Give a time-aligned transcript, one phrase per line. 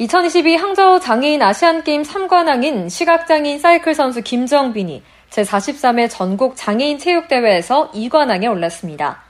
[0.00, 9.24] 2022 항저우 장애인 아시안게임 3관왕인 시각장애인 사이클 선수 김정빈이 제43회 전국 장애인 체육대회에서 2관왕에 올랐습니다.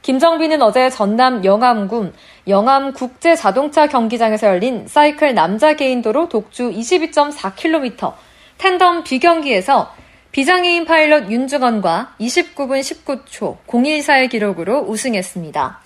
[0.00, 2.14] 김정빈은 어제 전남 영암군
[2.46, 8.14] 영암국제자동차 경기장에서 열린 사이클 남자 개인도로 독주 22.4km
[8.56, 9.94] 텐덤 비경기에서
[10.32, 15.80] 비장애인 파일럿 윤중원과 29분 19초 014의 기록으로 우승했습니다.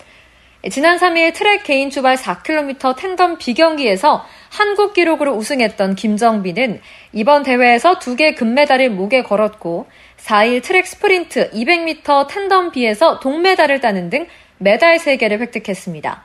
[0.71, 6.79] 지난 3일 트랙 개인 주발 4km 탠덤 B 경기에서 한국 기록으로 우승했던 김정빈은
[7.11, 9.87] 이번 대회에서 두 개 금메달을 목에 걸었고
[10.17, 14.25] 4일 트랙 스프린트 200m 탠덤 B에서 동메달을 따는 등
[14.57, 16.23] 메달 3개를 획득했습니다.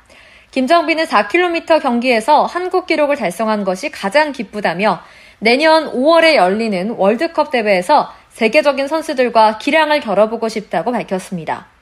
[0.52, 5.00] 김정빈은 4km 경기에서 한국 기록을 달성한 것이 가장 기쁘다며
[5.40, 11.77] 내년 5월에 열리는 월드컵 대회에서 세계적인 선수들과 기량을 겨뤄보고 싶다고 밝혔습니다.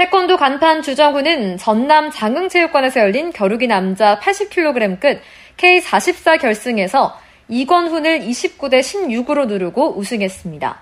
[0.00, 5.20] 태권도 간판 주정훈은 전남 장흥체육관에서 열린 겨루기 남자 80kg 급
[5.58, 10.80] K44 결승에서 이권훈을 29대 16으로 누르고 우승했습니다.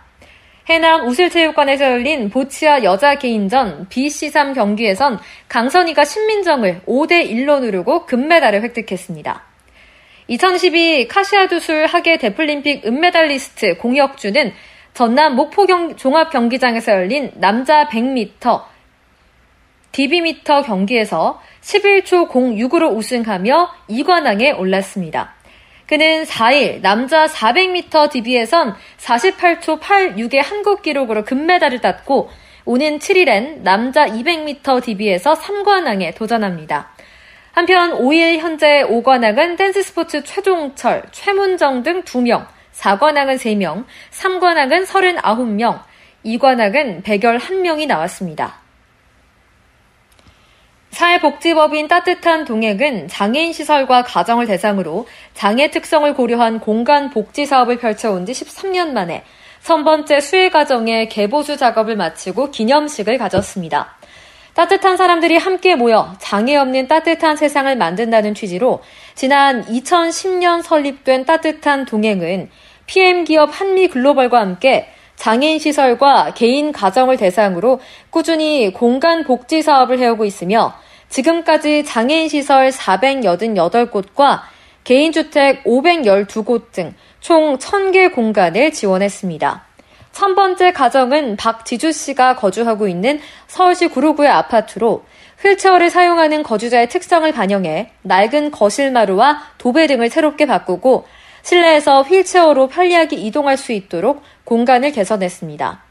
[0.69, 9.43] 해남 우슬체육관에서 열린 보치아 여자 개인전 BC3 경기에선 강선희가 신민정을 5대 1로 누르고 금메달을 획득했습니다.
[10.29, 14.53] 2012 카시아두술 하계 데플림픽 은메달리스트 공혁주는
[14.95, 15.67] 전남 목포
[15.97, 18.78] 종합경기장에서 열린 남자 100m
[19.99, 25.35] DB미터 경기에서 11초 06으로 우승하며 2관왕에 올랐습니다.
[25.89, 32.31] 그는 4일 남자 400m DB에선 48초 86의 한국 기록으로 금메달을 땄고
[32.65, 36.91] 오는 7일엔 남자 200m DB에서 3관왕에 도전합니다.
[37.51, 45.83] 한편 5일 현재 5관왕은 댄스 스포츠 최종철, 최문정 등 2명, 4관왕은 3명, 3관왕은 39명,
[46.25, 48.68] 2관왕은 101명이 나왔습니다.
[50.91, 58.33] 사회복지법인 따뜻한 동행은 장애인 시설과 가정을 대상으로 장애 특성을 고려한 공간 복지 사업을 펼쳐온 지
[58.33, 59.25] 13년 만에
[59.61, 63.97] 선번째 수혜 과정의 개보수 작업을 마치고 기념식을 가졌습니다.
[64.55, 68.83] 따뜻한 사람들이 함께 모여 장애 없는 따뜻한 세상을 만든다는 취지로
[69.15, 72.51] 지난 2010년 설립된 따뜻한 동행은
[72.87, 77.81] PM 기업 한미 글로벌과 함께 장애인 시설과 개인 가정을 대상으로
[78.11, 80.75] 꾸준히 공간 복지 사업을 해오고 있으며
[81.11, 84.41] 지금까지 장애인 시설 488곳과
[84.85, 89.65] 개인주택 512곳 등 총 1000개 공간을 지원했습니다.
[90.13, 95.05] 첫 번째 가정은 박지주 씨가 거주하고 있는 서울시 구로구의 아파트로
[95.43, 101.07] 휠체어를 사용하는 거주자의 특성을 반영해 낡은 거실마루와 도배 등을 새롭게 바꾸고
[101.49, 105.83] 실내에서 휠체어로 편리하게 이동할 수 있도록 공간을 개선했습니다.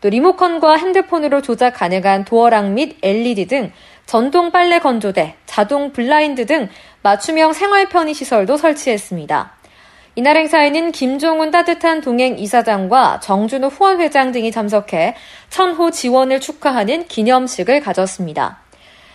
[0.00, 3.70] 또 리모컨과 핸드폰으로 조작 가능한 도어락 및 LED 등
[4.06, 6.68] 전동 빨래 건조대, 자동 블라인드 등
[7.02, 9.52] 맞춤형 생활 편의 시설도 설치했습니다.
[10.16, 15.14] 이날 행사에는 김종훈 따뜻한 동행 이사장과 정준호 후원 회장 등이 참석해
[15.48, 18.58] 천호 지원을 축하하는 기념식을 가졌습니다.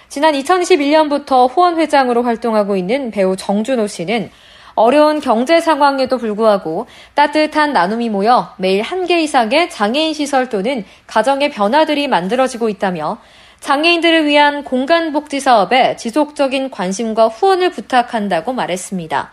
[0.07, 4.31] 지난 2021년부터 후원 회장으로 활동하고 있는 배우 정준호 씨는
[4.79, 11.51] 어려운 경제 상황에도 불구하고 따뜻한 나눔이 모여 매일 한 개 이상의 장애인 시설 또는 가정의
[11.51, 13.17] 변화들이 만들어지고 있다며
[13.59, 19.31] 장애인들을 위한 공간복지 사업에 지속적인 관심과 후원을 부탁한다고 말했습니다.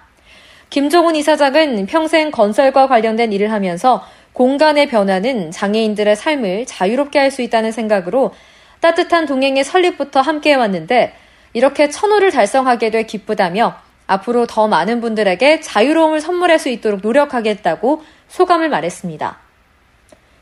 [0.70, 7.70] 김종훈 이사장은 평생 건설과 관련된 일을 하면서 공간의 변화는 장애인들의 삶을 자유롭게 할 수 있다는
[7.70, 8.32] 생각으로
[8.80, 11.14] 따뜻한 동행의 설립부터 함께 해왔는데
[11.52, 18.68] 이렇게 천호를 달성하게 돼 기쁘다며 앞으로 더 많은 분들에게 자유로움을 선물할 수 있도록 노력하겠다고 소감을
[18.68, 19.38] 말했습니다.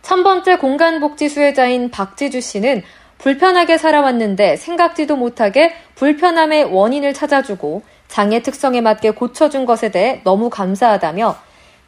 [0.03, 2.83] 첫 번째 공간복지 수혜자인 박지주 씨는
[3.19, 11.37] 불편하게 살아왔는데 생각지도 못하게 불편함의 원인을 찾아주고 장애 특성에 맞게 고쳐준 것에 대해 너무 감사하다며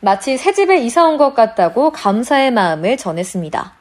[0.00, 3.75] 마치 새 집에 이사 온 것 같다고 감사의 마음을 전했습니다.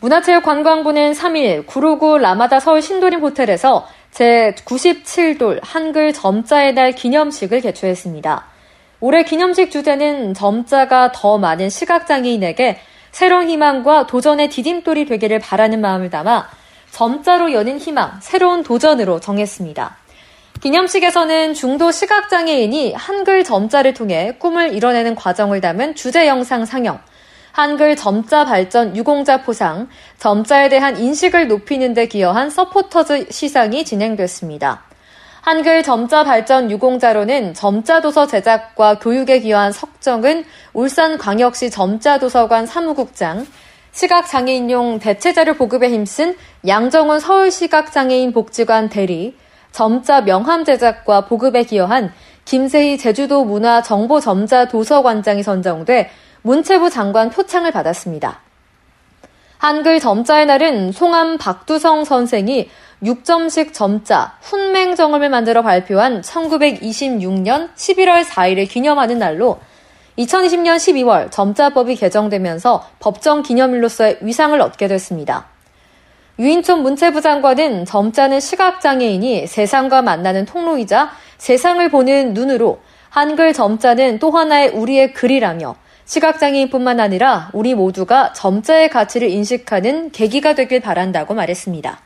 [0.00, 8.44] 문화체육관광부는 3일 구로구 라마다 서울 신도림 호텔에서 제97돌 한글 점자의 날 기념식을 개최했습니다.
[9.00, 12.78] 올해 기념식 주제는 점자가 더 많은 시각장애인에게
[13.10, 16.48] 새로운 희망과 도전의 디딤돌이 되기를 바라는 마음을 담아
[16.92, 19.96] 점자로 여는 희망, 새로운 도전으로 정했습니다.
[20.60, 27.00] 기념식에서는 중도 시각장애인이 한글 점자를 통해 꿈을 이뤄내는 과정을 담은 주제 영상 상영,
[27.58, 29.88] 한글 점자 발전 유공자 포상,
[30.18, 34.84] 점자에 대한 인식을 높이는 데 기여한 서포터즈 시상이 진행됐습니다.
[35.40, 43.44] 한글 점자 발전 유공자로는 점자 도서 제작과 교육에 기여한 석정은 울산광역시 점자도서관 사무국장,
[43.90, 49.34] 시각장애인용 대체자료 보급에 힘쓴 양정훈 서울시각장애인 복지관 대리,
[49.72, 52.12] 점자 명함 제작과 보급에 기여한
[52.44, 56.08] 김세희 제주도 문화정보점자 도서관장이 선정돼
[56.48, 58.40] 문체부 장관 표창을 받았습니다.
[59.58, 62.70] 한글 점자의 날은 송암 박두성 선생이
[63.02, 69.60] 6점식 점자 훈맹 정음을 만들어 발표한 1926년 11월 4일을 기념하는 날로
[70.16, 75.48] 2020년 12월 점자법이 개정되면서 법정 기념일로서의 위상을 얻게 됐습니다.
[76.38, 82.80] 유인촌 문체부 장관은 점자는 시각장애인이 세상과 만나는 통로이자 세상을 보는 눈으로
[83.10, 85.76] 한글 점자는 또 하나의 우리의 글이라며
[86.08, 92.00] 시각장애인뿐만 아니라 우리 모두가 점자의 가치를 인식하는 계기가 되길 바란다고 말했습니다.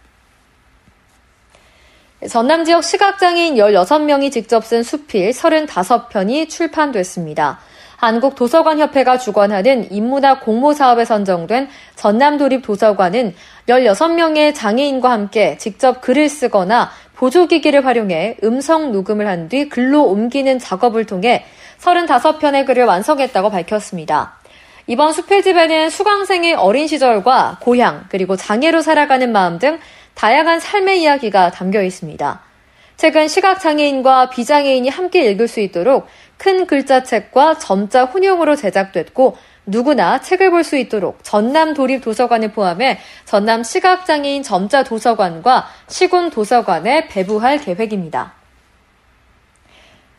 [2.28, 7.60] 전남 지역 시각장애인 16명이 직접 쓴 수필 35편이 출판됐습니다.
[7.96, 13.34] 한국도서관협회가 주관하는 인문학 공모 사업에 선정된 전남도립도서관은
[13.68, 21.06] 16명의 장애인과 함께 직접 글을 쓰거나 보조기기를 활용해 음성 녹음을 한 뒤 글로 옮기는 작업을
[21.06, 21.44] 통해
[21.82, 24.38] 35편의 글을 완성했다고 밝혔습니다.
[24.86, 29.78] 이번 수필집에는 수강생의 어린 시절과 고향, 그리고 장애로 살아가는 마음 등
[30.14, 32.40] 다양한 삶의 이야기가 담겨 있습니다.
[32.96, 36.06] 책은 시각장애인과 비장애인이 함께 읽을 수 있도록
[36.36, 39.36] 큰 글자책과 점자 혼용으로 제작됐고
[39.66, 47.08] 누구나 책을 볼 수 있도록 전남 도립 도서관을 포함해 전남 시각장애인 점자 도서관과 시군 도서관에
[47.08, 48.41] 배부할 계획입니다.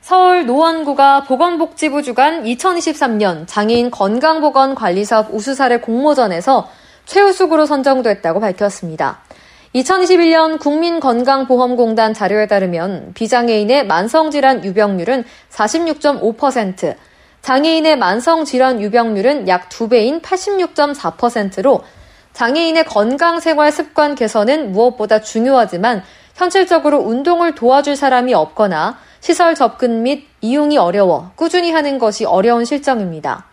[0.03, 6.67] 서울 노원구가 보건복지부 주관 2023년 장애인 건강보건관리사업 우수사례 공모전에서
[7.05, 9.21] 최우수구로 선정됐다고 밝혔습니다.
[9.73, 16.95] 2021년 국민건강보험공단 자료에 따르면 비장애인의 만성질환 유병률은 46.5%,
[17.41, 21.81] 장애인의 만성질환 유병률은 약 2배인 86.4%로
[22.33, 26.03] 장애인의 건강생활 습관 개선은 무엇보다 중요하지만
[26.35, 33.46] 현실적으로 운동을 도와줄 사람이 없거나 시설 접근 및 이용이 어려워 꾸준히 하는 것이 어려운 실정입니다.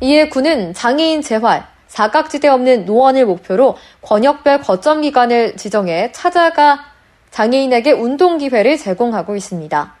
[0.00, 6.86] 이에 군은 장애인 재활, 사각지대 없는 노원을 목표로 권역별 거점 기관을 지정해 찾아가
[7.30, 9.94] 장애인에게 운동 기회를 제공하고 있습니다.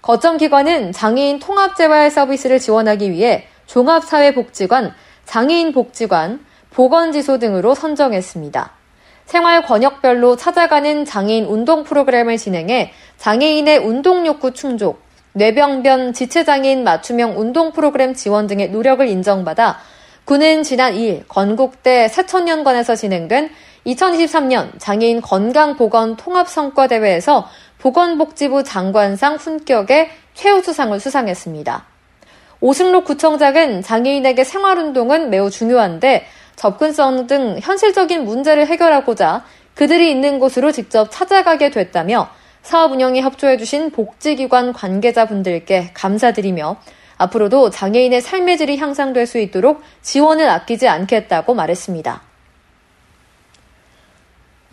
[0.00, 4.94] 거점 기관은 장애인 통합 재활 서비스를 지원하기 위해 종합사회복지관,
[5.24, 6.38] 장애인 복지관,
[6.70, 8.70] 보건지소 등으로 선정했습니다.
[9.32, 15.00] 생활 권역별로 찾아가는 장애인 운동 프로그램을 진행해 장애인의 운동 욕구 충족,
[15.32, 19.78] 뇌병변 지체장애인 맞춤형 운동 프로그램 지원 등의 노력을 인정받아
[20.26, 23.48] 군은 지난 2일 건국대 새천년관에서 진행된
[23.86, 31.86] 2023년 장애인 건강보건 통합성과대회에서 보건복지부 장관상 훈격의 최우수상을 수상했습니다.
[32.60, 36.26] 오승록 구청장은 장애인에게 생활운동은 매우 중요한데
[36.62, 39.44] 접근성 등 현실적인 문제를 해결하고자
[39.74, 42.28] 그들이 있는 곳으로 직접 찾아가게 됐다며
[42.62, 46.76] 사업 운영에 협조해주신 복지기관 관계자분들께 감사드리며
[47.16, 52.22] 앞으로도 장애인의 삶의 질이 향상될 수 있도록 지원을 아끼지 않겠다고 말했습니다.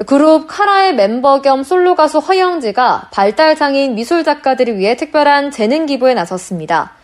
[0.05, 6.13] 그룹 카라의 멤버 겸 솔로 가수 허영지가 발달 장애인 미술 작가들을 위해 특별한 재능 기부에
[6.13, 6.98] 나섰습니다.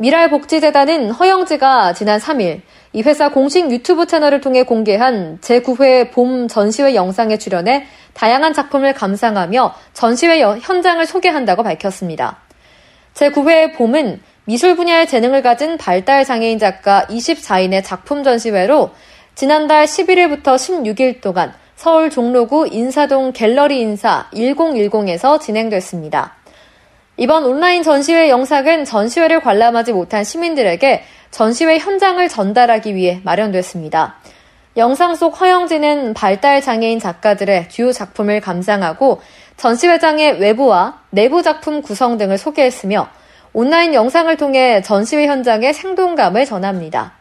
[0.00, 2.62] 미랄복지재단은 허영지가 지난 3일
[2.94, 9.74] 이 회사 공식 유튜브 채널을 통해 공개한 제9회 봄 전시회 영상에 출연해 다양한 작품을 감상하며
[9.92, 12.38] 전시회 현장을 소개한다고 밝혔습니다.
[13.12, 18.92] 제9회 봄은 미술 분야의 재능을 가진 발달 장애인 작가 24인의 작품 전시회로
[19.34, 26.39] 지난달 11일부터 16일 동안 서울 종로구 인사동 갤러리 인사 1010에서 진행됐습니다.
[27.20, 34.16] 이번 온라인 전시회 영상은 전시회를 관람하지 못한 시민들에게 전시회 현장을 전달하기 위해 마련됐습니다.
[34.78, 39.20] 영상 속 허영진은 발달 장애인 작가들의 주요 작품을 감상하고
[39.58, 43.10] 전시회장의 외부와 내부 작품 구성 등을 소개했으며
[43.52, 47.12] 온라인 영상을 통해 전시회 현장의 생동감을 전합니다.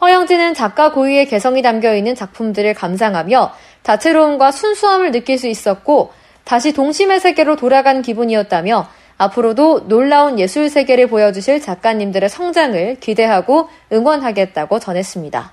[0.00, 7.20] 허영진은 작가 고유의 개성이 담겨 있는 작품들을 감상하며 다채로움과 순수함을 느낄 수 있었고 다시 동심의
[7.20, 15.52] 세계로 돌아간 기분이었다며 앞으로도 놀라운 예술 세계를 보여주실 작가님들의 성장을 기대하고 응원하겠다고 전했습니다.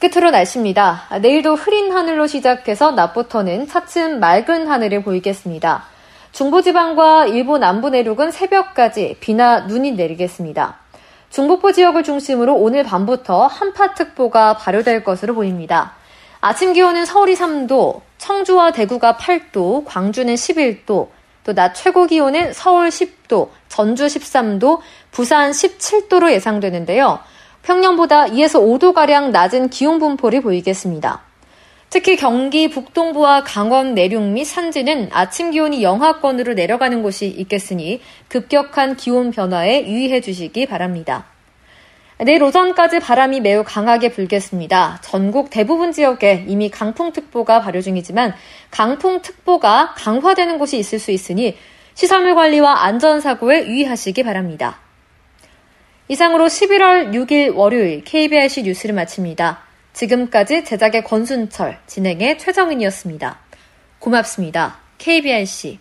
[0.00, 1.18] 끝으로 날씨입니다.
[1.20, 5.84] 내일도 흐린 하늘로 시작해서 낮부터는 차츰 맑은 하늘을 보이겠습니다.
[6.32, 10.78] 중부지방과 일부 남부 내륙은 새벽까지 비나 눈이 내리겠습니다.
[11.30, 15.94] 중북부 지역을 중심으로 오늘 밤부터 한파특보가 발효될 것으로 보입니다.
[16.40, 21.08] 아침 기온은 서울이 3도, 청주와 대구가 8도, 광주는 11도,
[21.48, 27.20] 또 낮 최고 기온은 서울 10도, 전주 13도, 부산 17도로 예상되는데요.
[27.62, 31.22] 평년보다 2에서 5도가량 낮은 기온 분포를 보이겠습니다.
[31.88, 39.30] 특히 경기 북동부와 강원 내륙 및 산지는 아침 기온이 영하권으로 내려가는 곳이 있겠으니 급격한 기온
[39.30, 41.37] 변화에 유의해 주시기 바랍니다.
[42.24, 44.98] 내일 오전까지 바람이 매우 강하게 불겠습니다.
[45.02, 48.34] 전국 대부분 지역에 이미 강풍특보가 발효 중이지만
[48.70, 51.56] 강풍특보가 강화되는 곳이 있을 수 있으니
[51.94, 54.78] 시설물 관리와 안전사고에 유의하시기 바랍니다.
[56.08, 59.60] 이상으로 11월 6일 월요일 KBRC 뉴스를 마칩니다.
[59.92, 63.38] 지금까지 제작의 권순철, 진행의 최정은이었습니다.
[63.98, 64.78] 고맙습니다.
[64.98, 65.78] KBRC.